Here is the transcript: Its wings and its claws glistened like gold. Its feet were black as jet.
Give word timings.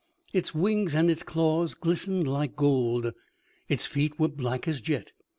Its 0.33 0.51
wings 0.55 0.95
and 0.95 1.11
its 1.11 1.21
claws 1.21 1.75
glistened 1.75 2.27
like 2.27 2.55
gold. 2.55 3.13
Its 3.69 3.85
feet 3.85 4.17
were 4.19 4.27
black 4.29 4.67
as 4.67 4.81
jet. 4.81 5.11